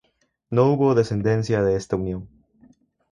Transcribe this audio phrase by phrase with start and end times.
[0.49, 2.27] No hubo descendencia de esta unión.